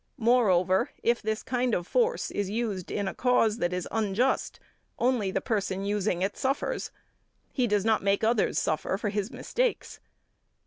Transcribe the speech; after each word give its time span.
Moreover, 0.17 0.89
if 1.03 1.21
this 1.21 1.43
kind 1.43 1.75
of 1.75 1.85
force 1.85 2.31
is 2.31 2.49
used 2.49 2.89
in 2.89 3.07
a 3.07 3.13
cause 3.13 3.59
that 3.59 3.71
is 3.71 3.87
unjust 3.91 4.59
only 4.97 5.29
the 5.29 5.41
person 5.41 5.85
using 5.85 6.23
it 6.23 6.35
suffers. 6.35 6.89
He 7.53 7.67
does 7.67 7.85
not 7.85 8.01
make 8.01 8.23
others 8.23 8.57
suffer 8.57 8.97
for 8.97 9.09
his 9.09 9.29
mistakes. 9.29 9.99